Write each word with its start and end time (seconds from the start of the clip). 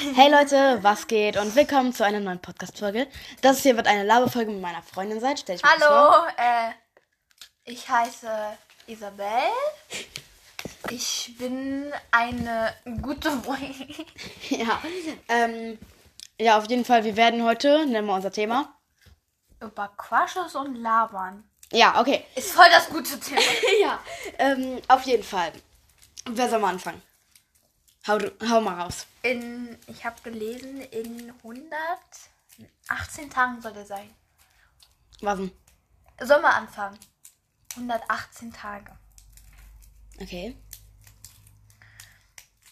Hey 0.00 0.30
Leute, 0.30 0.78
was 0.82 1.08
geht 1.08 1.36
und 1.36 1.56
willkommen 1.56 1.92
zu 1.92 2.04
einer 2.04 2.20
neuen 2.20 2.38
Podcast-Folge. 2.38 3.08
Das 3.42 3.62
hier 3.64 3.74
wird 3.74 3.88
eine 3.88 4.04
Laberfolge 4.04 4.52
mit 4.52 4.60
meiner 4.60 4.80
Freundin 4.80 5.18
sein. 5.18 5.36
Stell 5.36 5.56
dich 5.56 5.64
mal 5.64 5.72
Hallo, 5.76 6.26
äh, 6.36 6.70
ich 7.64 7.88
heiße 7.88 8.30
Isabel. 8.86 9.26
Ich 10.90 11.34
bin 11.36 11.92
eine 12.12 12.72
gute 13.02 13.28
Freundin. 13.28 13.92
vor. 13.92 14.04
Ja, 14.50 14.80
ähm, 15.28 15.78
ja, 16.38 16.58
auf 16.58 16.70
jeden 16.70 16.84
Fall, 16.84 17.02
wir 17.02 17.16
werden 17.16 17.42
heute, 17.42 17.84
nennen 17.84 18.06
wir 18.06 18.14
unser 18.14 18.30
Thema. 18.30 18.72
Über 19.60 19.90
Crushes 19.96 20.54
und 20.54 20.76
Labern. 20.76 21.42
Ja, 21.72 22.00
okay. 22.00 22.24
Ist 22.36 22.52
voll 22.52 22.68
das 22.70 22.88
gute 22.88 23.18
Thema. 23.18 23.40
ja, 23.82 23.98
ähm, 24.38 24.80
auf 24.86 25.02
jeden 25.02 25.24
Fall. 25.24 25.50
Wer 26.24 26.48
soll 26.48 26.60
mal 26.60 26.70
anfangen? 26.70 27.02
Hau, 28.08 28.18
hau 28.48 28.60
mal 28.62 28.80
raus. 28.80 29.06
In, 29.22 29.78
ich 29.86 30.02
habe 30.06 30.16
gelesen, 30.22 30.80
in 30.80 31.30
118 31.42 33.28
Tagen 33.28 33.60
soll 33.60 33.76
er 33.76 33.84
sein. 33.84 34.14
Was 35.20 35.38
denn? 35.38 35.52
Anfangen. 36.44 36.98
118 37.76 38.50
Tage. 38.50 38.96
Okay. 40.18 40.56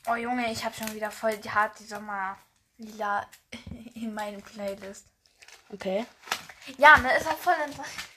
Oh 0.07 0.15
Junge, 0.15 0.51
ich 0.51 0.65
habe 0.65 0.75
schon 0.75 0.95
wieder 0.95 1.11
voll 1.11 1.37
die 1.37 1.51
hart 1.51 1.79
die 1.81 1.85
Sommerlila 1.85 3.29
in 3.95 4.15
meinem 4.15 4.41
Playlist. 4.41 5.05
Okay. 5.71 6.07
Ja, 6.79 6.97
ne, 6.97 7.15
ist 7.15 7.27
auch 7.27 7.37
voll 7.37 7.55
interessant. 7.67 8.09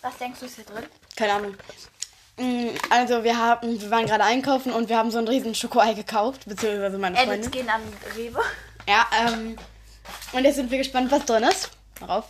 Was 0.00 0.16
denkst 0.16 0.40
du 0.40 0.46
ist 0.46 0.54
hier 0.54 0.64
drin? 0.64 0.86
Keine 1.16 1.34
Ahnung. 1.34 1.56
Mm, 2.36 2.68
Also 2.90 3.22
wir 3.24 3.38
haben, 3.38 3.80
wir 3.80 3.90
waren 3.90 4.06
gerade 4.06 4.24
einkaufen 4.24 4.72
und 4.72 4.88
wir 4.88 4.96
haben 4.98 5.10
so 5.10 5.18
ein 5.18 5.28
riesen 5.28 5.54
Schokoei 5.54 5.94
gekauft, 5.94 6.42
beziehungsweise 6.46 6.98
meine 6.98 7.16
Edits 7.16 7.28
Freundin. 7.46 7.50
gehen 7.50 7.70
an 7.70 7.82
Rewe. 8.16 8.42
Ja, 8.88 9.06
ähm, 9.26 9.56
und 10.32 10.44
jetzt 10.44 10.56
sind 10.56 10.70
wir 10.70 10.78
gespannt, 10.78 11.10
was 11.10 11.24
drin 11.24 11.44
ist. 11.44 11.70
Darauf. 12.00 12.26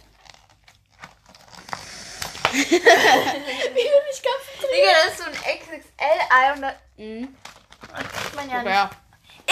Wie 2.53 2.71
will 2.71 4.03
mich 4.07 4.23
Digga, 4.61 4.93
das 5.05 5.15
ist 5.15 5.19
so 5.19 5.25
ein 5.25 5.35
XXL-Ei 5.59 6.53
und 6.55 6.63
das 6.63 6.75
Mhm. 6.97 7.37
das 7.93 8.09
kriegt 8.13 8.35
man 8.37 8.49
ja 8.51 8.63
nicht. 8.63 8.73
Ja. 8.73 8.91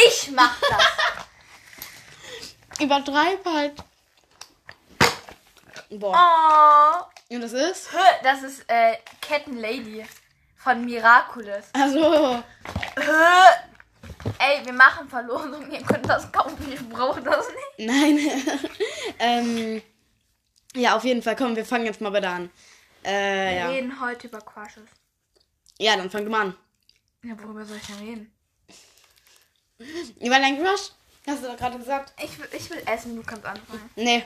Ich 0.07 0.31
mach 0.31 0.57
das. 0.61 0.71
Übertreib 2.81 3.45
halt. 3.45 3.75
Boah. 5.91 7.09
Oh. 7.31 7.35
Und 7.35 7.41
das 7.41 7.53
ist? 7.53 7.89
Das 8.23 8.43
ist 8.43 8.65
äh, 8.69 8.97
Kettenlady 9.21 10.05
von 10.63 10.85
Miraculous. 10.85 11.67
Also, 11.73 12.43
Ey, 14.39 14.65
wir 14.65 14.73
machen 14.73 15.09
Verlosung. 15.09 15.71
Ihr 15.71 15.83
könnt 15.83 16.09
das 16.09 16.31
kaufen. 16.31 16.73
Ich 16.73 16.89
brauche 16.89 17.21
das 17.23 17.47
nicht. 17.49 17.89
nein. 17.91 18.19
ähm, 19.19 19.83
ja, 20.75 20.97
auf 20.97 21.05
jeden 21.05 21.23
Fall. 21.23 21.37
Komm, 21.37 21.57
wir 21.57 21.65
fangen 21.65 21.87
jetzt 21.87 22.01
mal 22.01 22.11
bitte 22.11 22.29
an. 22.29 22.51
Äh, 23.05 23.11
Wir 23.11 23.53
ja. 23.57 23.69
reden 23.69 24.01
heute 24.01 24.29
über 24.29 24.41
Crushes. 24.41 24.89
Ja, 25.79 25.97
dann 25.97 26.11
fang 26.11 26.25
du 26.25 26.31
mal 26.31 26.43
an. 26.43 26.57
Ja, 27.25 27.41
worüber 27.43 27.65
soll 27.65 27.77
ich 27.79 27.87
denn 27.87 27.99
reden? 27.99 28.33
Über 30.21 30.39
dein 30.39 30.63
Crush? 30.63 30.93
Hast 31.27 31.43
du 31.43 31.49
doch 31.49 31.57
gerade 31.57 31.79
gesagt. 31.79 32.13
Ich 32.23 32.39
will, 32.39 32.49
ich 32.53 32.71
will 32.71 32.83
essen. 32.87 33.17
Du 33.17 33.23
kannst 33.23 33.45
anfangen. 33.45 33.91
Nee. 33.97 34.25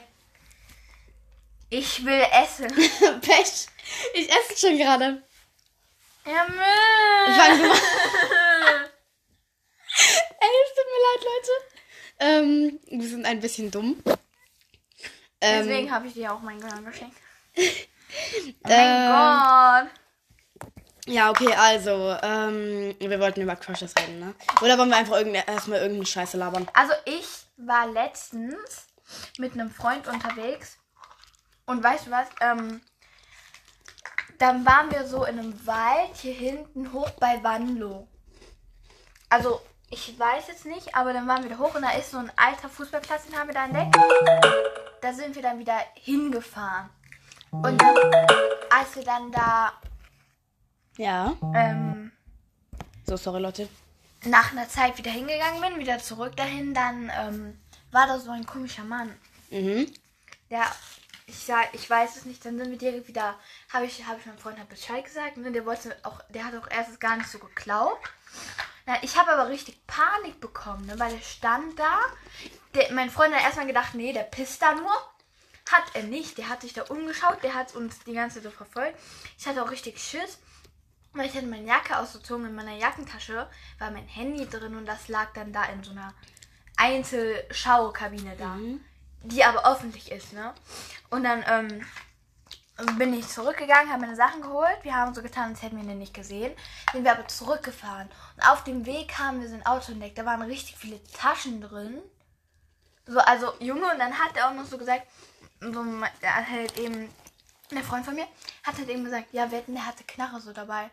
Ich 1.71 2.05
will 2.05 2.23
essen. 2.33 2.69
Pech. 3.21 3.67
Ich 4.15 4.31
esse 4.31 4.67
schon 4.67 4.79
gerade. 4.79 5.23
Ja, 6.27 6.45
Müll. 6.49 7.35
Fang 7.37 7.59
du 7.59 7.69
mal. 7.69 8.91
Ey, 10.39 10.55
es 10.65 10.75
tut 10.75 10.87
mir 10.93 11.03
leid, 11.07 11.23
Leute. 11.25 11.53
Ähm, 12.19 12.81
wir 13.01 13.09
sind 13.09 13.27
ein 13.27 13.41
bisschen 13.41 13.71
dumm. 13.71 14.03
Ähm, 15.41 15.67
Deswegen 15.67 15.93
habe 15.93 16.07
ich 16.09 16.15
dir 16.15 16.33
auch 16.33 16.41
mein 16.41 16.61
Gehirn 16.61 16.85
geschenkt. 16.85 17.17
Oh 18.65 18.69
mein 18.69 19.09
Gott. 19.09 19.91
Ja, 21.07 21.29
okay, 21.31 21.53
also, 21.55 22.17
ähm, 22.23 22.95
wir 22.99 23.21
wollten 23.21 23.43
über 23.43 23.57
Crushes 23.57 23.93
reden, 23.99 24.21
ne? 24.21 24.35
Oder 24.63 24.79
wollen 24.79 24.89
wir 24.89 24.97
einfach 24.97 25.17
irgende, 25.17 25.45
erstmal 25.47 25.81
irgendeine 25.81 26.07
Scheiße 26.07 26.37
labern? 26.39 26.67
Also 26.73 26.95
ich 27.05 27.27
war 27.59 27.87
letztens 27.89 28.87
mit 29.39 29.53
einem 29.53 29.71
Freund 29.71 30.09
unterwegs 30.09 30.79
und 31.67 31.83
weißt 31.83 32.07
du 32.07 32.11
was? 32.11 32.29
Ähm, 32.41 32.81
dann 34.39 34.65
waren 34.67 34.91
wir 34.91 35.07
so 35.07 35.25
in 35.25 35.39
einem 35.39 35.67
Wald 35.67 36.17
hier 36.17 36.35
hinten 36.35 36.93
hoch 36.93 37.11
bei 37.13 37.39
Wanlo. 37.43 38.07
Also 39.29 39.61
ich 39.91 40.19
weiß 40.19 40.49
jetzt 40.49 40.67
nicht, 40.67 40.95
aber 40.95 41.13
dann 41.13 41.27
waren 41.29 41.43
wir 41.43 41.51
da 41.51 41.59
hoch 41.59 41.75
und 41.75 41.83
da 41.83 41.91
ist 41.93 42.11
so 42.11 42.19
ein 42.19 42.31
alter 42.37 42.69
Fußballplatz, 42.69 43.27
den 43.27 43.39
haben 43.39 43.49
wir 43.49 43.55
da 43.55 43.65
entdeckt. 43.67 43.97
Da 45.01 45.13
sind 45.13 45.35
wir 45.35 45.43
dann 45.43 45.59
wieder 45.59 45.79
hingefahren. 45.95 46.89
Und 47.51 47.81
dann, 47.81 47.97
als 48.71 48.95
wir 48.97 49.05
dann 49.05 49.31
da 49.33 49.73
Ja. 50.97 51.35
ähm, 51.55 52.11
So, 53.07 53.17
sorry, 53.17 53.41
Leute. 53.41 53.69
nach 54.25 54.51
einer 54.53 54.69
Zeit 54.69 54.99
wieder 54.99 55.11
hingegangen 55.11 55.61
bin, 55.61 55.79
wieder 55.79 55.99
zurück 55.99 56.37
dahin, 56.37 56.75
dann 56.75 57.11
ähm, 57.17 57.61
war 57.93 58.07
da 58.07 58.19
so 58.19 58.31
ein 58.33 58.45
komischer 58.45 58.85
Mann. 58.85 59.15
Mhm. 59.51 59.93
Der, 60.51 60.65
ich 61.27 61.39
sag, 61.39 61.75
ich 61.75 61.89
weiß 61.91 62.17
es 62.17 62.25
nicht, 62.25 62.45
dann 62.45 62.57
sind 62.57 62.71
wir 62.71 62.79
direkt 62.79 63.09
wieder, 63.09 63.39
habe 63.73 63.85
ich, 63.85 64.07
habe 64.07 64.21
ich 64.21 64.27
meinem 64.27 64.39
Freund 64.39 64.59
halt 64.59 64.69
Bescheid 64.69 65.05
gesagt, 65.05 65.37
ne, 65.37 65.51
der 65.51 65.67
wollte 65.67 65.97
auch, 66.05 66.21
der 66.29 66.45
hat 66.45 66.55
auch 66.55 66.71
erst 66.71 67.01
gar 67.01 67.17
nicht 67.17 67.29
so 67.29 67.39
geklaut. 67.39 67.99
Na, 68.87 69.03
ich 69.03 69.19
habe 69.19 69.33
aber 69.33 69.49
richtig 69.49 69.85
Panik 69.89 70.41
bekommen, 70.41 70.87
ne, 70.87 70.99
weil 70.99 71.11
der 71.11 71.23
stand 71.23 71.77
da. 71.79 71.99
Der, 72.75 72.93
mein 72.93 73.11
Freund 73.11 73.35
hat 73.35 73.43
erstmal 73.43 73.67
gedacht, 73.67 73.95
nee, 73.95 74.13
der 74.13 74.23
pisst 74.23 74.63
da 74.63 74.75
nur. 74.75 74.93
Hat 75.73 75.85
er 75.95 76.05
nicht, 76.05 76.39
der 76.39 76.49
hat 76.49 76.61
sich 76.61 76.75
da 76.75 76.83
umgeschaut, 76.83 77.43
der 77.43 77.55
hat 77.55 77.75
uns 77.75 77.99
die 78.05 78.13
ganze 78.13 78.37
Zeit 78.37 78.45
so 78.45 78.51
verfolgt. 78.57 78.97
Ich 79.37 79.49
hatte 79.49 79.65
auch 79.65 79.71
richtig 79.73 79.99
Schiss, 79.99 80.39
weil 81.13 81.27
ich 81.27 81.35
hatte 81.35 81.47
meine 81.47 81.67
Jacke 81.67 81.99
ausgezogen. 81.99 82.47
In 82.47 82.55
meiner 82.55 82.77
Jackentasche 82.77 83.51
war 83.81 83.91
mein 83.91 84.07
Handy 84.07 84.49
drin 84.49 84.77
und 84.77 84.87
das 84.87 85.09
lag 85.09 85.33
dann 85.33 85.53
da 85.53 85.65
in 85.65 85.83
so 85.83 85.91
einer 85.91 86.15
Einzelschaukabine 86.77 88.37
da 88.37 88.57
die 89.27 89.45
aber 89.45 89.67
öffentlich 89.71 90.11
ist, 90.11 90.33
ne? 90.33 90.55
Und 91.11 91.25
dann 91.25 91.45
ähm, 91.49 91.87
bin 92.99 93.15
ich 93.15 93.27
zurückgegangen, 93.29 93.91
habe 93.91 94.03
meine 94.03 94.17
Sachen 94.17 94.43
geholt. 94.43 94.79
Wir 94.83 94.95
haben 94.95 95.15
so 95.15 95.23
getan, 95.23 95.51
als 95.51 95.63
hätten 95.63 95.77
wir 95.77 95.91
ihn 95.91 95.99
nicht 95.99 96.15
gesehen. 96.15 96.55
Sind 96.93 97.05
wir 97.05 97.13
aber 97.13 97.27
zurückgefahren. 97.27 98.09
Und 98.37 98.43
auf 98.49 98.65
dem 98.65 98.85
Weg 98.85 99.19
haben 99.19 99.41
wir 99.41 99.49
so 99.49 99.55
ein 99.55 99.67
Auto 99.67 99.93
entdeckt. 99.93 100.19
Da 100.19 100.27
waren 100.27 100.43
richtig 100.43 100.77
viele 100.77 101.03
Taschen 101.05 101.61
drin. 101.61 102.03
So, 103.07 103.19
also 103.21 103.53
Junge, 103.61 103.91
und 103.91 103.99
dann 103.99 104.19
hat 104.19 104.37
er 104.37 104.49
auch 104.49 104.55
noch 104.55 104.67
so 104.67 104.77
gesagt, 104.77 105.07
so, 105.61 105.85
er 106.21 106.37
hat 106.37 106.49
halt 106.49 106.77
eben, 106.79 107.09
der 107.71 107.83
Freund 107.83 108.05
von 108.05 108.15
mir, 108.15 108.27
hat 108.65 108.77
halt 108.77 108.89
eben 108.89 109.05
gesagt, 109.05 109.33
ja, 109.33 109.51
wetten, 109.51 109.75
der 109.75 109.87
hatte 109.87 110.05
Knarre 110.05 110.41
so 110.41 110.53
dabei. 110.53 110.91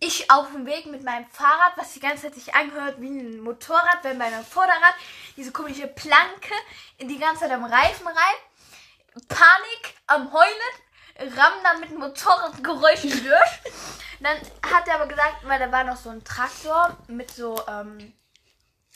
Ich 0.00 0.30
auf 0.30 0.50
dem 0.52 0.66
Weg 0.66 0.86
mit 0.86 1.02
meinem 1.02 1.26
Fahrrad, 1.26 1.76
was 1.76 1.92
die 1.92 2.00
ganze 2.00 2.24
Zeit 2.24 2.34
sich 2.34 2.54
angehört 2.54 3.00
wie 3.00 3.08
ein 3.08 3.40
Motorrad, 3.40 4.02
wenn 4.02 4.18
bei 4.18 4.26
einem 4.26 4.44
Vorderrad 4.44 4.94
diese 5.36 5.52
komische 5.52 5.86
Planke 5.86 6.54
in 6.98 7.08
die 7.08 7.18
ganze 7.18 7.42
Zeit 7.42 7.52
am 7.52 7.64
Reifen 7.64 8.06
rein. 8.06 9.24
Panik 9.28 9.94
am 10.06 10.32
Heulen, 10.32 11.36
ramm 11.36 11.54
dann 11.62 11.80
mit 11.80 11.96
Motorradgeräuschen 11.96 13.24
durch. 13.24 13.74
Dann 14.20 14.36
hat 14.72 14.88
er 14.88 14.96
aber 14.96 15.06
gesagt, 15.06 15.36
weil 15.44 15.58
da 15.58 15.70
war 15.70 15.84
noch 15.84 15.96
so 15.96 16.10
ein 16.10 16.24
Traktor 16.24 16.96
mit 17.06 17.30
so 17.30 17.62
ähm, 17.68 18.12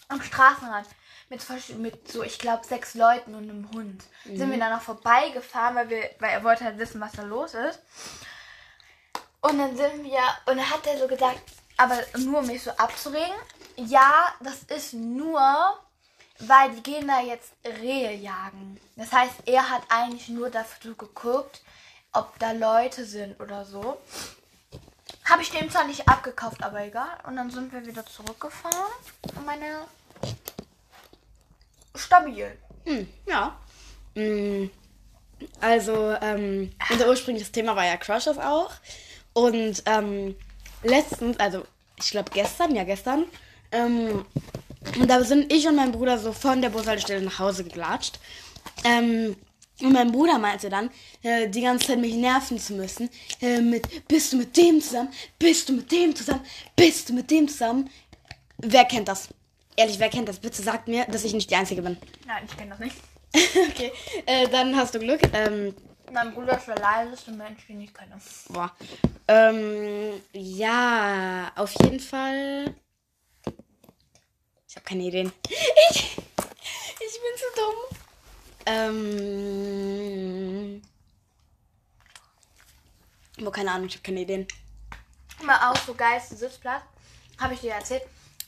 am 0.09 0.22
Straßenrand 0.22 0.88
mit, 1.30 1.78
mit 1.78 2.10
so, 2.10 2.22
ich 2.22 2.38
glaube, 2.38 2.66
sechs 2.66 2.94
Leuten 2.94 3.34
und 3.34 3.50
einem 3.50 3.70
Hund. 3.72 4.03
Sind 4.25 4.50
wir 4.50 4.59
dann 4.59 4.72
noch 4.72 4.80
vorbeigefahren, 4.80 5.76
weil, 5.76 5.91
wir, 5.91 6.10
weil 6.19 6.30
er 6.30 6.44
wollte 6.44 6.65
halt 6.65 6.78
wissen, 6.78 7.00
was 7.00 7.12
da 7.12 7.22
los 7.22 7.54
ist. 7.54 7.80
Und 9.41 9.59
dann 9.59 9.76
sind 9.76 10.04
wir, 10.04 10.21
und 10.47 10.56
dann 10.56 10.71
hat 10.71 10.87
er 10.87 10.99
so 10.99 11.06
gesagt, 11.06 11.41
aber 11.76 11.99
nur 12.19 12.41
um 12.41 12.47
mich 12.47 12.62
so 12.62 12.71
abzuregen, 12.72 13.37
ja, 13.76 14.34
das 14.41 14.65
ist 14.77 14.95
nur, 14.95 15.41
weil 16.41 16.71
die 16.72 16.83
gehen 16.83 17.07
da 17.07 17.21
jetzt 17.21 17.53
Rehe 17.65 18.15
jagen. 18.15 18.80
Das 18.97 19.12
heißt, 19.12 19.34
er 19.47 19.71
hat 19.71 19.83
eigentlich 19.89 20.28
nur 20.28 20.51
dafür 20.51 20.95
geguckt, 20.95 21.60
ob 22.12 22.36
da 22.41 22.51
Leute 22.53 23.04
sind 23.04 23.41
oder 23.41 23.65
so. 23.65 23.98
Habe 25.24 25.42
ich 25.42 25.51
dem 25.51 25.71
zwar 25.71 25.84
nicht 25.84 26.09
abgekauft, 26.09 26.62
aber 26.65 26.80
egal. 26.83 27.18
Und 27.24 27.36
dann 27.36 27.51
sind 27.51 27.72
wir 27.72 27.86
wieder 27.86 28.04
zurückgefahren. 28.07 28.92
Meine. 29.45 29.84
Stabil. 31.95 32.57
Hm, 32.86 33.09
ja. 33.27 33.57
Mm, 34.15 34.71
Also, 35.60 36.16
ähm, 36.21 36.72
unser 36.91 37.09
ursprüngliches 37.09 37.53
Thema 37.53 37.77
war 37.77 37.84
ja 37.84 37.97
Crushes 37.97 38.39
auch. 38.39 38.72
Und 39.33 39.83
ähm, 39.86 40.34
letztens, 40.83 41.39
also 41.39 41.65
ich 42.01 42.10
glaube 42.10 42.30
gestern, 42.33 42.75
ja 42.75 42.84
gestern, 42.84 43.25
ähm, 43.72 44.25
da 45.07 45.22
sind 45.22 45.53
ich 45.53 45.66
und 45.69 45.77
mein 45.77 45.92
Bruder 45.92 46.19
so 46.19 46.33
von 46.33 46.63
der 46.63 46.71
Bushaltestelle 46.71 47.25
nach 47.25 47.39
Hause 47.39 47.65
geglatscht. 47.65 48.19
Ähm, 48.84 49.36
und 49.80 49.92
mein 49.92 50.10
Bruder 50.10 50.39
meinte 50.39 50.69
dann, 50.69 50.91
äh, 51.22 51.48
die 51.48 51.60
ganze 51.63 51.89
Zeit 51.89 51.98
mich 51.98 52.15
nerven 52.15 52.59
zu 52.59 52.75
müssen. 52.75 53.09
Äh, 53.41 53.60
mit, 53.60 54.09
bist 54.09 54.33
du 54.33 54.39
mit 54.39 54.57
dem 54.57 54.80
zusammen? 54.80 55.10
Bist 55.39 55.69
du 55.69 55.74
mit 55.74 55.92
dem 55.92 56.15
zusammen? 56.15 56.41
Bist 56.74 57.09
du 57.09 57.13
mit 57.13 57.31
dem 57.31 57.48
zusammen? 57.48 57.89
Wer 58.59 58.84
kennt 58.86 59.07
das? 59.09 59.28
Ehrlich, 59.77 60.01
wer 60.01 60.09
kennt 60.09 60.28
das? 60.28 60.41
Bitte 60.41 60.60
sagt 60.60 60.89
mir, 60.89 61.04
dass 61.04 61.22
ich 61.22 61.33
nicht 61.33 61.48
die 61.51 61.54
Einzige 61.54 61.83
bin. 61.83 61.97
Nein, 62.27 62.42
ich 62.48 62.57
kenne 62.57 62.71
das 62.71 62.81
nicht. 62.81 62.97
okay, 63.71 63.92
äh, 64.27 64.48
dann 64.48 64.74
hast 64.74 64.95
du 64.95 64.98
Glück. 64.98 65.21
Ähm, 65.33 65.74
Mein 66.13 66.34
Bruder 66.34 66.57
ist 66.59 66.66
der 66.66 66.78
leiseste 66.78 67.31
Mensch, 67.31 67.65
den 67.69 67.83
ich 67.83 67.95
kenne. 67.95 68.19
boah. 68.48 68.72
Ähm, 69.30 70.22
ja, 70.33 71.53
auf 71.54 71.75
jeden 71.83 72.01
Fall. 72.01 72.75
Ich 74.66 74.75
habe 74.75 74.84
keine 74.84 75.04
Ideen. 75.04 75.30
Ich, 75.91 76.19
ich 77.01 77.21
bin 77.22 77.34
zu 77.36 77.47
dumm. 77.57 77.75
Ähm. 78.66 80.03
Boah, 83.39 83.53
keine 83.53 83.71
Ahnung, 83.71 83.86
ich 83.86 83.95
habe 83.95 84.03
keine 84.03 84.21
Ideen. 84.21 84.47
Mal 85.42 85.71
auch 85.71 85.77
so 85.77 85.95
geilsten 85.95 86.36
Sitzplatz. 86.36 86.83
Habe 87.39 87.54
ich 87.54 87.60
dir 87.60 87.72
erzählt. 87.72 88.03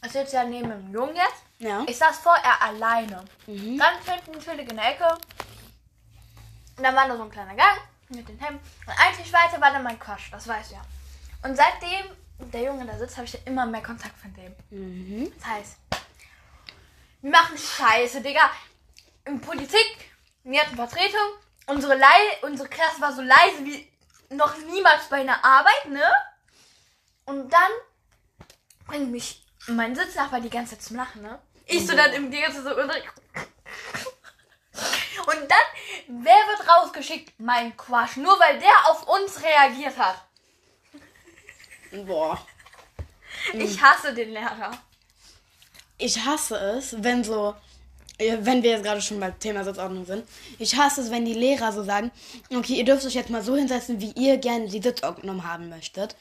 Ich 0.05 0.13
sitze 0.13 0.37
ja 0.37 0.45
neben 0.45 0.69
dem 0.69 0.93
Jungen 0.93 1.17
jetzt. 1.17 1.45
Ja. 1.59 1.85
Ich 1.87 1.97
saß 1.97 2.19
vorher 2.19 2.61
alleine. 2.63 3.25
Ganz 3.47 4.07
hinten 4.07 4.39
chillig 4.41 4.69
in 4.71 4.77
der 4.77 4.91
Ecke. 4.91 5.17
Und 6.77 6.83
dann 6.85 6.95
war 6.95 7.09
da 7.09 7.17
so 7.17 7.23
ein 7.23 7.31
kleiner 7.31 7.55
Gang 7.55 7.81
mit 8.11 8.29
den 8.29 8.39
Hemden. 8.39 8.61
Und 8.87 8.93
eigentlich 8.99 9.33
weiter 9.33 9.61
war 9.61 9.73
dann 9.73 9.83
mein 9.83 9.99
Quatsch, 9.99 10.33
das 10.33 10.47
weiß 10.47 10.71
ja. 10.73 10.83
Und 11.43 11.57
seitdem 11.57 12.07
der 12.53 12.63
Junge 12.63 12.87
da 12.87 12.99
sitzt, 12.99 13.17
habe 13.17 13.27
ich 13.27 13.33
ja 13.35 13.41
immer 13.45 13.67
mehr 13.67 13.83
Kontakt 13.83 14.17
von 14.19 14.33
dem. 14.35 14.55
Das 15.39 15.47
heißt, 15.47 15.77
wir 17.23 17.31
machen 17.31 17.57
Scheiße, 17.59 18.21
Digga. 18.23 18.51
In 19.27 19.41
Politik, 19.41 20.11
wir 20.45 20.61
hatten 20.61 20.77
Vertretung. 20.77 21.21
Unsere, 21.67 21.95
Lei 21.97 22.19
unsere 22.43 22.69
Klasse 22.69 23.01
war 23.01 23.13
so 23.15 23.21
leise 23.23 23.65
wie 23.65 23.87
noch 24.31 24.57
niemals 24.59 25.09
bei 25.09 25.21
einer 25.21 25.45
Arbeit, 25.45 25.87
ne? 25.89 26.03
Und 27.27 27.53
dann 27.53 27.71
bringt 28.87 29.11
mich 29.11 29.45
mein 29.69 29.95
Sitznachbar 29.95 30.41
die 30.41 30.51
ganze 30.51 30.73
Zeit 30.77 30.83
zum 30.83 30.97
Lachen, 30.97 31.23
ne? 31.23 31.39
Ich 31.67 31.87
so 31.87 31.95
dann 31.95 32.13
im 32.13 32.31
Gegensatz 32.31 32.65
so 32.65 32.75
unter- 32.77 32.95
Und 35.31 35.49
dann, 35.49 36.25
wer 36.25 36.35
wird 36.35 36.69
rausgeschickt? 36.69 37.33
Mein 37.39 37.77
Quatsch. 37.77 38.17
Nur 38.17 38.39
weil 38.41 38.59
der 38.59 38.91
auf 38.91 39.07
uns 39.09 39.43
reagiert 39.43 39.97
hat. 39.97 40.17
Boah. 42.07 42.45
Ich 43.53 43.81
hasse 43.81 44.13
den 44.13 44.31
Lehrer. 44.31 44.73
Ich 45.99 46.25
hasse 46.25 46.57
es, 46.57 47.03
wenn 47.03 47.23
so, 47.23 47.55
wenn 48.19 48.63
wir 48.63 48.73
jetzt 48.73 48.85
gerade 48.85 49.01
schon 49.01 49.21
beim 49.21 49.39
Thema 49.39 49.65
Sitzordnung 49.65 50.05
sind, 50.05 50.27
ich 50.59 50.77
hasse 50.77 51.03
es, 51.03 51.11
wenn 51.11 51.25
die 51.25 51.35
Lehrer 51.35 51.73
so 51.73 51.85
sagen, 51.85 52.11
okay, 52.55 52.75
ihr 52.75 52.85
dürft 52.85 53.05
euch 53.05 53.15
jetzt 53.15 53.31
mal 53.31 53.43
so 53.43 53.55
hinsetzen, 53.57 54.01
wie 54.01 54.13
ihr 54.13 54.39
gerne 54.39 54.69
die 54.69 54.83
Sitzordnung 54.83 55.45
haben 55.47 55.69
möchtet. 55.69 56.17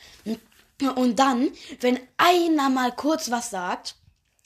Und 0.96 1.18
dann, 1.18 1.52
wenn 1.80 2.00
einer 2.18 2.70
mal 2.70 2.92
kurz 2.92 3.32
was 3.32 3.50
sagt, 3.50 3.96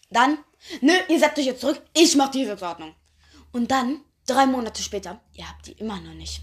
dann, 0.09 0.37
nö, 0.81 0.93
ihr 1.09 1.19
setzt 1.19 1.37
euch 1.39 1.45
jetzt 1.45 1.61
zurück, 1.61 1.81
ich 1.93 2.15
mach 2.15 2.29
die 2.29 2.45
Sitzordnung. 2.45 2.95
Und 3.51 3.69
dann, 3.71 4.01
drei 4.25 4.45
Monate 4.45 4.81
später, 4.81 5.19
ihr 5.33 5.47
habt 5.47 5.67
die 5.67 5.73
immer 5.73 5.99
noch 5.99 6.13
nicht. 6.13 6.41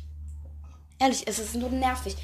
Ehrlich, 0.99 1.23
es 1.27 1.39
ist 1.39 1.55
nur 1.55 1.71
nervig. 1.71 2.17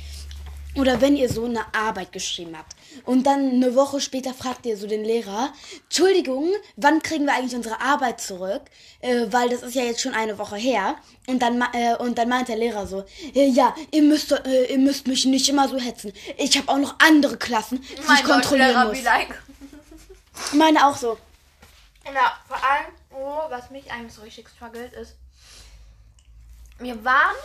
Oder 0.77 1.01
wenn 1.01 1.17
ihr 1.17 1.31
so 1.31 1.47
eine 1.47 1.75
Arbeit 1.75 2.13
geschrieben 2.13 2.55
habt 2.57 2.77
und 3.07 3.27
dann 3.27 3.51
eine 3.51 3.75
Woche 3.75 3.99
später 3.99 4.35
fragt 4.35 4.67
ihr 4.67 4.77
so 4.77 4.87
den 4.87 5.05
Lehrer, 5.05 5.53
Entschuldigung, 5.85 6.53
wann 6.77 7.01
kriegen 7.01 7.25
wir 7.25 7.35
eigentlich 7.35 7.57
unsere 7.57 7.81
Arbeit 7.81 8.21
zurück? 8.21 8.63
Äh, 9.01 9.27
weil 9.31 9.49
das 9.49 9.63
ist 9.63 9.75
ja 9.75 9.85
jetzt 9.85 10.03
schon 10.03 10.13
eine 10.13 10.39
Woche 10.39 10.57
her. 10.57 10.97
Und 11.27 11.41
dann, 11.41 11.63
äh, 11.73 11.97
und 11.99 12.19
dann 12.19 12.29
meint 12.29 12.49
der 12.49 12.57
Lehrer 12.57 12.87
so, 12.87 13.05
äh, 13.35 13.49
ja, 13.49 13.75
ihr 13.91 14.03
müsst, 14.03 14.33
äh, 14.33 14.65
ihr 14.67 14.79
müsst 14.79 15.07
mich 15.07 15.25
nicht 15.25 15.49
immer 15.49 15.67
so 15.67 15.79
hetzen. 15.79 16.13
Ich 16.37 16.59
habe 16.59 16.69
auch 16.69 16.79
noch 16.79 16.97
andere 16.99 17.39
Klassen, 17.39 17.81
die 17.81 18.13
ich 18.13 18.25
kontrollieren 18.25 18.75
Deutschlehrer 18.75 18.85
muss. 18.89 18.99
wie 18.99 19.03
like. 19.03 19.43
Meine 20.53 20.87
auch 20.87 20.97
so. 20.97 21.17
Ja, 22.05 22.39
vor 22.47 22.57
allem, 22.57 22.93
oh, 23.15 23.51
was 23.51 23.71
mich 23.71 23.91
eigentlich 23.91 24.13
so 24.13 24.21
richtig 24.21 24.49
struggelt, 24.51 24.93
ist, 24.93 25.17
wir 26.79 27.05
waren, 27.05 27.37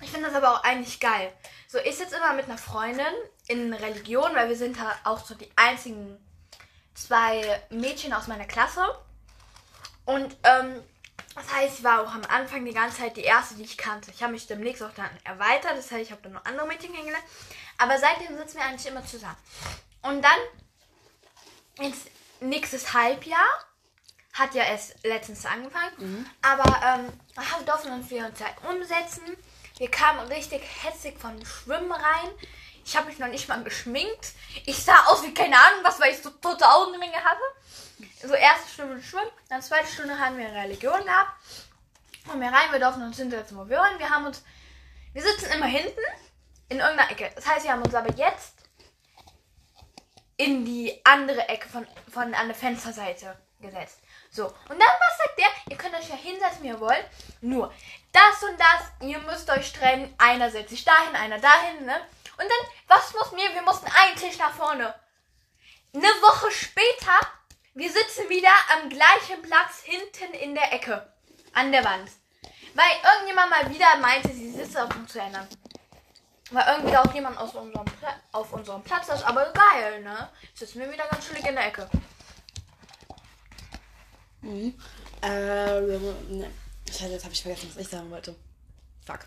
ich 0.00 0.10
finde 0.10 0.28
das 0.28 0.36
aber 0.36 0.52
auch 0.52 0.64
eigentlich 0.64 1.00
geil. 1.00 1.32
So, 1.66 1.78
ich 1.78 1.96
sitze 1.96 2.16
immer 2.16 2.32
mit 2.32 2.46
einer 2.46 2.58
Freundin 2.58 3.06
in 3.46 3.72
Religion, 3.72 4.34
weil 4.34 4.48
wir 4.48 4.56
sind 4.56 4.78
da 4.78 4.94
auch 5.04 5.24
so 5.24 5.34
die 5.34 5.50
einzigen 5.56 6.18
zwei 6.94 7.62
Mädchen 7.70 8.12
aus 8.12 8.26
meiner 8.26 8.46
Klasse. 8.46 8.84
Und, 10.04 10.36
ähm, 10.44 10.82
das 11.34 11.52
heißt, 11.52 11.78
ich 11.78 11.84
war 11.84 12.02
auch 12.02 12.12
am 12.12 12.24
Anfang 12.24 12.64
die 12.64 12.72
ganze 12.72 12.98
Zeit 12.98 13.16
die 13.16 13.22
erste, 13.22 13.54
die 13.54 13.62
ich 13.62 13.76
kannte. 13.76 14.10
Ich 14.10 14.22
habe 14.22 14.32
mich 14.32 14.46
demnächst 14.46 14.82
auch 14.82 14.92
dann 14.94 15.10
erweitert, 15.24 15.76
das 15.76 15.90
heißt, 15.90 16.02
ich 16.02 16.10
habe 16.10 16.22
dann 16.22 16.32
noch 16.32 16.44
andere 16.44 16.66
Mädchen 16.66 16.92
kennengelernt. 16.92 17.24
Aber 17.76 17.98
seitdem 17.98 18.36
sitzen 18.36 18.56
wir 18.56 18.64
eigentlich 18.64 18.86
immer 18.86 19.06
zusammen. 19.06 19.36
Und 20.02 20.22
dann 20.22 20.38
jetzt 21.80 22.08
nächstes 22.40 22.92
Halbjahr 22.92 23.46
hat 24.38 24.54
ja 24.54 24.64
erst 24.64 25.04
letztens 25.04 25.44
angefangen, 25.44 25.92
aber 26.42 26.64
ähm, 26.84 27.12
wir 27.34 27.66
durften 27.66 27.92
uns 27.92 28.10
wir 28.10 28.26
uns 28.26 28.40
halt 28.40 28.54
umsetzen. 28.68 29.36
Wir 29.78 29.90
kamen 29.90 30.26
richtig 30.28 30.62
hetzig 30.82 31.18
von 31.18 31.44
Schwimmen 31.44 31.92
rein. 31.92 32.30
Ich 32.84 32.96
habe 32.96 33.06
mich 33.06 33.18
noch 33.18 33.28
nicht 33.28 33.48
mal 33.48 33.62
geschminkt. 33.62 34.32
Ich 34.64 34.82
sah 34.82 35.04
aus 35.06 35.22
wie 35.22 35.34
keine 35.34 35.56
Ahnung 35.56 35.80
was, 35.82 36.00
weil 36.00 36.12
ich 36.12 36.22
so 36.22 36.30
tote 36.30 36.66
Augenringe 36.66 37.22
hatte. 37.22 38.26
So 38.26 38.34
erste 38.34 38.68
Stunde 38.72 39.02
Schwimmen, 39.02 39.30
dann 39.48 39.62
zweite 39.62 39.86
Stunde 39.88 40.18
haben 40.18 40.38
wir 40.38 40.48
Religion 40.48 41.04
gehabt. 41.04 41.32
Kommen 42.26 42.40
wir 42.40 42.48
rein, 42.48 42.72
wir 42.72 42.80
durften 42.80 43.02
uns 43.02 43.16
hinsetzen, 43.16 43.56
wo 43.56 43.68
wir 43.68 43.78
wollen. 43.78 43.98
Wir 43.98 44.10
haben 44.10 44.26
uns, 44.26 44.42
wir 45.12 45.22
sitzen 45.22 45.50
immer 45.52 45.66
hinten 45.66 46.00
in 46.68 46.78
irgendeiner 46.78 47.10
Ecke. 47.10 47.30
Das 47.34 47.46
heißt, 47.46 47.64
wir 47.64 47.72
haben 47.72 47.82
uns 47.82 47.94
aber 47.94 48.12
jetzt 48.14 48.54
in 50.36 50.64
die 50.64 51.00
andere 51.04 51.48
Ecke 51.48 51.68
von, 51.68 51.86
von 52.12 52.34
an 52.34 52.46
der 52.46 52.54
Fensterseite 52.54 53.36
gesetzt. 53.60 54.00
So, 54.30 54.46
und 54.46 54.78
dann 54.78 54.80
was 54.80 55.18
sagt 55.18 55.38
der? 55.38 55.48
Ihr 55.70 55.76
könnt 55.76 55.94
euch 55.94 56.08
ja 56.08 56.16
hinsetzen, 56.16 56.62
wie 56.62 56.68
ihr 56.68 56.80
wollt. 56.80 57.04
Nur, 57.40 57.72
das 58.12 58.42
und 58.42 58.58
das, 58.58 59.08
ihr 59.08 59.18
müsst 59.20 59.48
euch 59.50 59.72
trennen. 59.72 60.14
Einer 60.18 60.50
setzt 60.50 60.70
sich 60.70 60.84
dahin, 60.84 61.14
einer 61.16 61.38
dahin, 61.38 61.86
ne? 61.86 62.00
Und 62.40 62.44
dann, 62.48 62.70
was 62.86 63.12
mussten 63.14 63.36
wir? 63.36 63.52
Wir 63.54 63.62
mussten 63.62 63.86
einen 63.86 64.16
Tisch 64.16 64.38
nach 64.38 64.52
vorne. 64.52 64.94
Eine 65.94 66.06
Woche 66.06 66.50
später, 66.50 67.18
wir 67.74 67.90
sitzen 67.90 68.28
wieder 68.28 68.50
am 68.74 68.88
gleichen 68.88 69.42
Platz 69.42 69.82
hinten 69.82 70.34
in 70.34 70.54
der 70.54 70.72
Ecke. 70.72 71.12
An 71.52 71.72
der 71.72 71.84
Wand. 71.84 72.10
Weil 72.74 72.90
irgendjemand 73.12 73.50
mal 73.50 73.74
wieder 73.74 73.96
meinte, 73.96 74.28
die 74.28 74.50
Sitzordnung 74.50 75.08
zu 75.08 75.20
ändern. 75.20 75.48
Weil 76.50 76.76
irgendwie 76.76 76.96
auch 76.96 77.12
jemand 77.12 77.36
aus 77.38 77.54
unserem 77.54 77.84
Pla 77.84 78.14
auf 78.32 78.52
unserem 78.52 78.82
Platz 78.82 79.08
ist. 79.08 79.24
Aber 79.24 79.52
geil, 79.52 80.02
ne? 80.02 80.28
Sitzen 80.54 80.80
wir 80.80 80.92
wieder 80.92 81.06
ganz 81.08 81.26
chillig 81.26 81.44
in 81.46 81.56
der 81.56 81.66
Ecke. 81.66 81.90
Äh, 85.22 85.80
ne. 86.30 86.50
Scheiße, 86.90 87.12
jetzt 87.12 87.24
habe 87.24 87.34
ich 87.34 87.42
vergessen, 87.42 87.70
was 87.74 87.82
ich 87.82 87.88
sagen 87.88 88.10
wollte. 88.10 88.34
Fuck. 89.04 89.26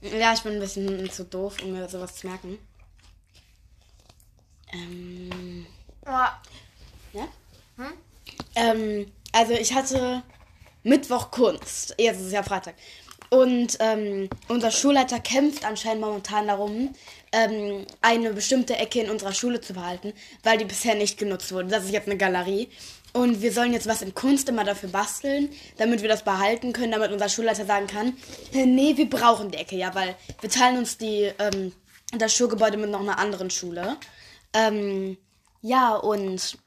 Ja, 0.00 0.34
ich 0.34 0.42
bin 0.42 0.54
ein 0.54 0.60
bisschen 0.60 1.10
zu 1.10 1.24
doof, 1.24 1.56
um 1.62 1.72
mir 1.72 1.88
sowas 1.88 2.14
zu 2.16 2.26
merken. 2.26 2.58
Ähm, 4.72 5.66
Ja. 6.06 6.40
ja? 7.12 7.28
Ähm, 8.54 9.10
also 9.32 9.54
ich 9.54 9.72
hatte 9.74 10.22
Mittwoch 10.82 11.30
Kunst. 11.30 11.94
Jetzt 11.98 12.20
ist 12.20 12.26
es 12.26 12.32
ja 12.32 12.42
Freitag. 12.42 12.74
Und 13.30 13.78
ähm, 13.80 14.28
unser 14.48 14.70
Schulleiter 14.70 15.18
kämpft 15.18 15.64
anscheinend 15.64 16.02
momentan 16.02 16.46
darum, 16.46 16.94
ähm, 17.34 17.84
eine 18.00 18.32
bestimmte 18.32 18.76
Ecke 18.76 19.00
in 19.00 19.10
unserer 19.10 19.32
Schule 19.32 19.60
zu 19.60 19.74
behalten, 19.74 20.12
weil 20.42 20.58
die 20.58 20.64
bisher 20.64 20.94
nicht 20.94 21.18
genutzt 21.18 21.52
wurde. 21.52 21.68
Das 21.68 21.84
ist 21.84 21.92
jetzt 21.92 22.06
eine 22.06 22.16
Galerie. 22.16 22.68
Und 23.12 23.42
wir 23.42 23.52
sollen 23.52 23.72
jetzt 23.72 23.86
was 23.86 24.02
in 24.02 24.14
Kunst 24.14 24.48
immer 24.48 24.64
dafür 24.64 24.88
basteln, 24.88 25.50
damit 25.76 26.02
wir 26.02 26.08
das 26.08 26.24
behalten 26.24 26.72
können, 26.72 26.92
damit 26.92 27.12
unser 27.12 27.28
Schulleiter 27.28 27.64
sagen 27.64 27.86
kann, 27.86 28.16
"Äh, 28.52 28.66
nee, 28.66 28.96
wir 28.96 29.08
brauchen 29.08 29.50
die 29.50 29.58
Ecke, 29.58 29.76
ja, 29.76 29.94
weil 29.94 30.16
wir 30.40 30.50
teilen 30.50 30.78
uns 30.78 30.98
die, 30.98 31.30
ähm, 31.38 31.72
das 32.18 32.34
Schulgebäude 32.34 32.76
mit 32.76 32.90
noch 32.90 33.00
einer 33.00 33.18
anderen 33.18 33.50
Schule. 33.50 33.96
Ähm, 34.52 35.16
ja, 35.62 35.94
und 35.94 36.58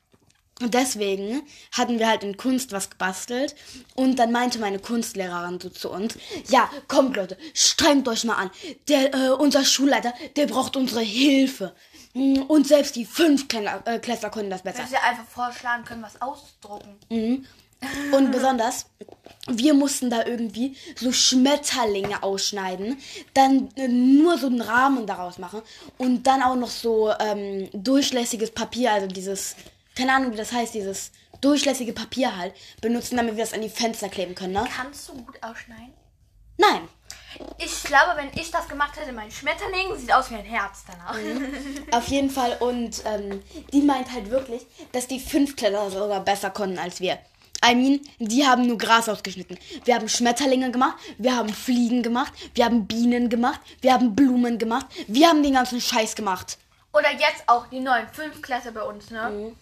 und 0.60 0.74
deswegen 0.74 1.44
hatten 1.72 2.00
wir 2.00 2.08
halt 2.08 2.24
in 2.24 2.36
Kunst 2.36 2.72
was 2.72 2.90
gebastelt. 2.90 3.56
Und 3.96 4.18
dann 4.18 4.32
meinte 4.32 4.58
meine 4.58 4.80
Kunstlehrerin 4.80 5.60
so 5.60 5.70
zu 5.70 5.92
uns, 5.92 6.18
ja, 6.50 6.70
kommt 6.88 7.16
Leute, 7.16 7.38
strengt 7.54 8.08
euch 8.08 8.24
mal 8.24 8.36
an. 8.36 8.52
Der, 8.88 9.14
äh, 9.14 9.30
unser 9.30 9.64
Schulleiter, 9.64 10.14
der 10.36 10.48
braucht 10.48 10.76
unsere 10.76 11.02
Hilfe. 11.02 11.76
Und 12.14 12.68
selbst 12.68 12.96
die 12.96 13.06
Fünftklässler 13.06 13.84
äh, 13.86 14.00
Klässler 14.00 14.32
können 14.32 14.50
das 14.50 14.64
besser. 14.64 14.82
Dass 14.82 14.92
wir 14.92 15.04
einfach 15.04 15.26
vorschlagen 15.28 15.86
können, 15.86 16.02
was 16.02 16.20
ausdrucken. 16.20 16.98
Und 18.12 18.32
besonders, 18.32 18.88
wir 19.48 19.76
mussten 19.76 20.10
da 20.10 20.26
irgendwie 20.26 20.76
so 20.96 21.12
Schmetterlinge 21.12 22.24
ausschneiden, 22.24 22.98
dann 23.36 23.70
äh, 23.76 23.88
nur 23.88 24.40
so 24.40 24.48
einen 24.48 24.62
Rahmen 24.62 25.06
daraus 25.06 25.38
machen 25.38 25.62
und 26.00 26.26
dann 26.26 26.42
auch 26.42 26.56
noch 26.56 26.72
so 26.72 27.12
ähm, 27.20 27.70
durchlässiges 27.74 28.50
Papier, 28.50 28.94
also 28.94 29.06
dieses, 29.06 29.56
keine 29.98 30.14
Ahnung 30.14 30.32
wie 30.32 30.38
das 30.38 30.52
heißt, 30.52 30.74
dieses 30.74 31.12
durchlässige 31.42 31.94
Papier 31.94 32.38
halt 32.38 32.54
benutzen, 32.82 33.18
damit 33.18 33.36
wir 33.36 33.44
das 33.44 33.54
an 33.54 33.62
die 33.62 33.70
Fenster 33.70 34.10
kleben 34.10 34.36
können, 34.36 34.54
ne? 34.54 34.68
Kannst 34.76 35.10
du 35.10 35.14
gut 35.14 35.42
ausschneiden? 35.42 35.94
Nein. 36.58 36.88
Ich 37.60 37.84
glaube, 37.84 38.14
wenn 38.16 38.30
ich 38.42 38.50
das 38.50 38.68
gemacht 38.68 38.98
hätte, 39.00 39.12
mein 39.12 39.30
Schmetterling 39.30 39.96
sieht 39.96 40.12
aus 40.12 40.32
wie 40.32 40.36
ein 40.36 40.46
Herz 40.46 40.84
danach. 40.88 41.16
Auf 41.92 42.08
jeden 42.08 42.30
Fall. 42.30 42.58
Und 42.60 43.04
ähm, 43.06 43.44
die 43.72 43.82
meint 43.82 44.12
halt 44.12 44.32
wirklich, 44.32 44.66
dass 44.92 45.08
die 45.08 45.20
Fünftklässler 45.20 45.92
sogar 45.92 46.22
besser 46.22 46.50
konnten 46.50 46.80
als 46.80 47.00
wir. 47.00 47.20
I 47.66 47.76
mean, 47.76 48.02
die 48.20 48.46
haben 48.46 48.66
nur 48.66 48.78
Gras 48.78 49.10
ausgeschnitten. 49.10 49.58
Wir 49.84 49.96
haben 49.96 50.08
Schmetterlinge 50.08 50.72
gemacht, 50.72 50.98
wir 51.18 51.36
haben 51.36 51.50
Fliegen 51.50 52.04
gemacht, 52.04 52.32
wir 52.54 52.66
haben 52.66 52.88
Bienen 52.88 53.30
gemacht, 53.30 53.60
wir 53.82 53.94
haben 53.94 54.16
Blumen 54.16 54.58
gemacht, 54.58 54.86
wir 55.08 55.28
haben 55.28 55.44
den 55.44 55.54
ganzen 55.54 55.82
Scheiß 55.82 56.16
gemacht. 56.16 56.58
Oder 56.94 57.12
jetzt 57.12 57.44
auch 57.48 57.68
die 57.68 57.80
neuen 57.80 58.08
Fünftklässler 58.08 58.72
bei 58.72 58.84
uns, 58.84 59.10
ne? 59.10 59.54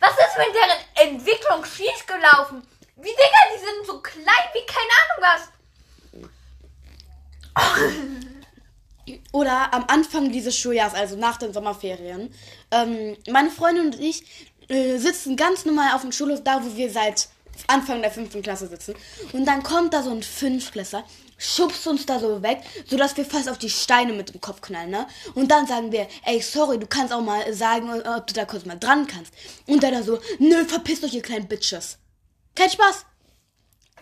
Was 0.00 0.12
ist 0.12 0.38
mit 0.38 0.48
deren 0.54 1.12
Entwicklung 1.12 1.64
schief 1.64 2.06
gelaufen? 2.06 2.62
Wie 2.96 3.08
Digga, 3.08 3.42
die 3.54 3.60
sind 3.60 3.86
so 3.86 4.00
klein 4.00 4.24
wie 4.52 4.66
keine 4.66 4.94
Ahnung 5.02 5.20
was. 5.20 5.50
Oder 9.32 9.72
am 9.72 9.84
Anfang 9.88 10.32
dieses 10.32 10.56
Schuljahres, 10.56 10.94
also 10.94 11.16
nach 11.16 11.36
den 11.36 11.52
Sommerferien, 11.52 12.34
ähm, 12.70 13.16
meine 13.28 13.50
Freundin 13.50 13.86
und 13.86 14.00
ich 14.00 14.24
äh, 14.68 14.98
sitzen 14.98 15.36
ganz 15.36 15.64
normal 15.64 15.94
auf 15.94 16.02
dem 16.02 16.12
Schulhof, 16.12 16.42
da 16.44 16.62
wo 16.64 16.76
wir 16.76 16.90
seit 16.90 17.28
Anfang 17.66 18.02
der 18.02 18.10
fünften 18.10 18.42
Klasse 18.42 18.68
sitzen. 18.68 18.94
Und 19.32 19.44
dann 19.46 19.62
kommt 19.62 19.92
da 19.92 20.02
so 20.02 20.10
ein 20.10 20.22
Fünftklässler, 20.22 21.04
schubst 21.40 21.86
uns 21.86 22.06
da 22.06 22.20
so 22.20 22.42
weg, 22.42 22.62
sodass 22.86 23.16
wir 23.16 23.24
fast 23.24 23.48
auf 23.48 23.58
die 23.58 23.70
Steine 23.70 24.12
mit 24.12 24.32
dem 24.32 24.40
Kopf 24.40 24.60
knallen, 24.60 24.90
ne? 24.90 25.08
Und 25.34 25.50
dann 25.50 25.66
sagen 25.66 25.90
wir, 25.90 26.06
ey, 26.24 26.40
sorry, 26.40 26.78
du 26.78 26.86
kannst 26.86 27.12
auch 27.12 27.22
mal 27.22 27.52
sagen, 27.52 27.90
ob 27.90 28.26
du 28.26 28.34
da 28.34 28.44
kurz 28.44 28.66
mal 28.66 28.78
dran 28.78 29.06
kannst. 29.06 29.32
Und 29.66 29.82
der 29.82 29.90
da 29.90 30.02
so, 30.02 30.20
nö, 30.38 30.64
verpisst 30.66 31.02
euch, 31.02 31.14
ihr 31.14 31.22
kleinen 31.22 31.48
Bitches. 31.48 31.98
Kein 32.54 32.70
Spaß. 32.70 33.06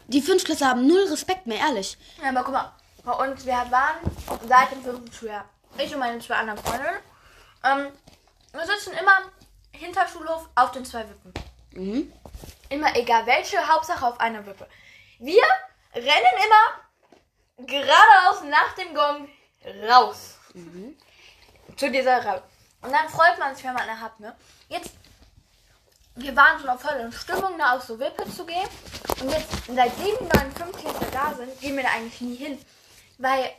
Die 0.08 0.20
Fünftklässler 0.20 0.68
haben 0.68 0.86
null 0.86 1.06
Respekt 1.10 1.46
mehr, 1.46 1.58
ehrlich. 1.58 1.96
Ja, 2.22 2.30
aber 2.30 2.42
guck 2.42 2.54
mal, 2.54 2.72
bei 3.04 3.12
uns, 3.12 3.46
wir 3.46 3.52
waren 3.52 3.96
seit 4.48 4.72
dem 4.72 4.82
fünften 4.82 5.12
Schuljahr, 5.12 5.44
ich 5.78 5.92
und 5.92 6.00
meine 6.00 6.18
zwei 6.18 6.34
anderen 6.34 6.58
Freundinnen, 6.58 6.98
ähm, 7.64 7.92
wir 8.52 8.66
sitzen 8.66 8.92
immer 8.94 9.20
hinter 9.72 10.08
Schulhof 10.08 10.48
auf 10.54 10.72
den 10.72 10.84
zwei 10.84 11.06
Wippen. 11.08 11.32
Mhm. 11.72 12.12
Immer 12.70 12.96
egal 12.96 13.26
welche, 13.26 13.56
Hauptsache 13.68 14.06
auf 14.06 14.18
einer 14.18 14.44
Wippe. 14.44 14.66
Wir 15.18 15.42
rennen 15.94 16.04
immer 16.04 16.87
geradeaus 17.58 18.42
nach 18.44 18.74
dem 18.74 18.94
Gong 18.94 19.28
raus. 19.88 20.38
Zu 21.76 21.90
dieser 21.90 22.24
Raute. 22.24 22.42
Und 22.82 22.92
dann 22.92 23.08
freut 23.08 23.38
man 23.38 23.54
sich, 23.54 23.64
wenn 23.64 23.74
man 23.74 23.82
eine 23.82 24.00
hat, 24.00 24.18
ne? 24.20 24.34
Jetzt, 24.68 24.90
wir 26.14 26.34
waren 26.34 26.58
schon 26.58 26.68
auf 26.68 26.80
voll 26.80 26.94
in 26.94 27.12
Stimmung, 27.12 27.58
da 27.58 27.76
auf 27.76 27.82
so 27.82 27.98
Wippe 27.98 28.28
zu 28.30 28.46
gehen. 28.46 28.68
Und 29.20 29.30
jetzt, 29.30 29.48
seitdem 29.66 30.16
die 30.20 30.36
neuen 30.36 30.52
Fünftklässler 30.52 31.10
da 31.12 31.34
sind, 31.34 31.60
gehen 31.60 31.76
wir 31.76 31.82
da 31.82 31.90
eigentlich 31.90 32.20
nie 32.20 32.36
hin. 32.36 32.64
Weil 33.18 33.52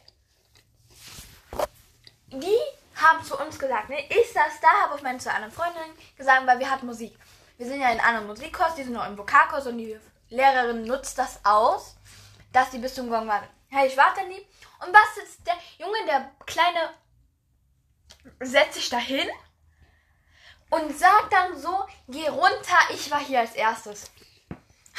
die 2.27 2.57
haben 2.95 3.23
zu 3.23 3.37
uns 3.37 3.57
gesagt, 3.57 3.89
ne, 3.89 4.05
ich 4.09 4.31
saß 4.31 4.59
da, 4.61 4.67
habe 4.83 4.95
auf 4.95 5.01
meine 5.01 5.19
zwei 5.19 5.31
anderen 5.31 5.53
Freundinnen 5.53 5.91
gesagt, 6.17 6.45
weil 6.47 6.59
wir 6.59 6.69
hatten 6.69 6.85
Musik. 6.85 7.17
Wir 7.57 7.67
sind 7.67 7.81
ja 7.81 7.89
in 7.89 7.99
einem 7.99 8.07
anderen 8.07 8.27
Musikkurs, 8.27 8.75
die 8.75 8.83
sind 8.83 8.93
noch 8.93 9.07
im 9.07 9.17
Vokalkurs 9.17 9.67
und 9.67 9.77
die 9.77 9.99
Lehrerin 10.29 10.83
nutzt 10.83 11.17
das 11.17 11.39
aus, 11.43 11.95
dass 12.53 12.69
die 12.69 12.77
bis 12.77 12.95
zum 12.95 13.09
Gong 13.09 13.27
warten. 13.27 13.47
Hey, 13.69 13.87
ich 13.87 13.97
warte 13.97 14.25
nie. 14.25 14.45
Und 14.79 14.93
was 14.93 15.23
ist 15.23 15.45
der 15.45 15.55
Junge, 15.77 16.05
der 16.05 16.31
Kleine, 16.45 16.89
setzt 18.39 18.75
sich 18.75 18.89
da 18.89 18.97
hin 18.97 19.29
und 20.69 20.97
sagt 20.97 21.31
dann 21.31 21.57
so, 21.57 21.85
geh 22.07 22.27
runter, 22.27 22.77
ich 22.91 23.09
war 23.11 23.19
hier 23.19 23.39
als 23.39 23.53
erstes. 23.53 24.11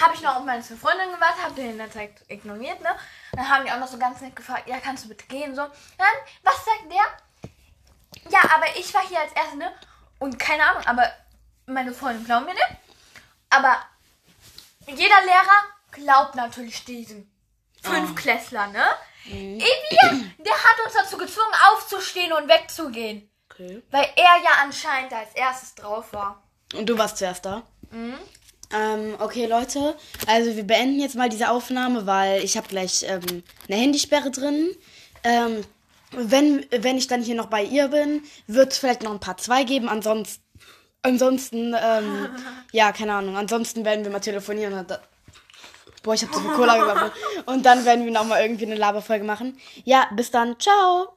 Habe 0.00 0.14
ich 0.14 0.22
noch 0.22 0.36
auf 0.36 0.44
meine 0.44 0.62
zwei 0.62 0.76
Freundinnen 0.76 1.14
gewartet, 1.14 1.42
habe 1.42 1.54
den 1.54 1.78
der 1.78 1.90
Zeit 1.90 2.12
ignoriert, 2.28 2.80
ne? 2.80 2.96
Dann 3.32 3.48
haben 3.48 3.64
die 3.64 3.72
auch 3.72 3.78
noch 3.78 3.88
so 3.88 3.98
ganz 3.98 4.20
nett 4.20 4.34
gefragt, 4.34 4.68
ja, 4.68 4.78
kannst 4.78 5.04
du 5.04 5.08
bitte 5.08 5.26
gehen, 5.26 5.54
so. 5.54 5.62
Dann, 5.62 6.14
was 6.42 6.64
sagt 6.64 6.90
der? 6.90 8.30
Ja, 8.30 8.40
aber 8.54 8.76
ich 8.76 8.92
war 8.94 9.02
hier 9.06 9.20
als 9.20 9.32
Erste, 9.32 9.56
ne? 9.56 9.72
Und 10.18 10.38
keine 10.38 10.64
Ahnung, 10.64 10.86
aber 10.86 11.12
meine 11.66 11.92
Freundin 11.92 12.24
glauben 12.24 12.46
mir 12.46 12.54
nicht. 12.54 12.76
Aber 13.50 13.84
jeder 14.86 15.22
Lehrer 15.22 15.64
glaubt 15.90 16.34
natürlich 16.34 16.84
diesem 16.84 17.30
Fünfklässler, 17.82 18.68
ne? 18.68 18.84
Mhm. 19.26 19.58
Der 19.58 20.54
hat 20.54 20.84
uns 20.84 20.94
dazu 20.94 21.16
gezwungen, 21.16 21.52
aufzustehen 21.72 22.32
und 22.32 22.48
wegzugehen. 22.48 23.30
Okay. 23.50 23.82
Weil 23.90 24.06
er 24.16 24.42
ja 24.42 24.62
anscheinend 24.62 25.12
als 25.12 25.34
erstes 25.34 25.74
drauf 25.74 26.12
war. 26.12 26.42
Und 26.74 26.88
du 26.88 26.96
warst 26.96 27.18
zuerst 27.18 27.44
da? 27.44 27.62
Ähm, 28.72 29.16
okay, 29.18 29.46
Leute. 29.46 29.96
Also 30.26 30.56
wir 30.56 30.64
beenden 30.64 31.00
jetzt 31.00 31.16
mal 31.16 31.28
diese 31.28 31.50
Aufnahme, 31.50 32.06
weil 32.06 32.44
ich 32.44 32.56
habe 32.56 32.68
gleich 32.68 33.04
ähm, 33.06 33.42
eine 33.68 33.76
Handysperre 33.76 34.30
drin. 34.30 34.70
Ähm, 35.24 35.62
wenn, 36.12 36.66
wenn 36.70 36.96
ich 36.96 37.08
dann 37.08 37.22
hier 37.22 37.34
noch 37.34 37.46
bei 37.46 37.62
ihr 37.62 37.88
bin, 37.88 38.22
wird 38.46 38.72
es 38.72 38.78
vielleicht 38.78 39.02
noch 39.02 39.12
ein 39.12 39.20
paar 39.20 39.36
zwei 39.36 39.64
geben. 39.64 39.88
Ansonsten, 39.88 40.42
ansonsten 41.02 41.74
ähm, 41.80 42.28
ja, 42.72 42.92
keine 42.92 43.14
Ahnung. 43.14 43.36
Ansonsten 43.36 43.84
werden 43.84 44.04
wir 44.04 44.12
mal 44.12 44.20
telefonieren. 44.20 44.86
Boah, 46.02 46.14
ich 46.14 46.22
habe 46.22 46.32
so 46.32 46.40
viel 46.40 46.52
Cola 46.52 46.78
gesammelt. 46.78 47.12
Und 47.46 47.66
dann 47.66 47.84
werden 47.84 48.04
wir 48.04 48.12
noch 48.12 48.24
mal 48.24 48.40
irgendwie 48.42 48.66
eine 48.66 48.76
Laberfolge 48.76 49.24
machen. 49.24 49.58
Ja, 49.84 50.08
bis 50.14 50.30
dann. 50.30 50.58
Ciao. 50.58 51.08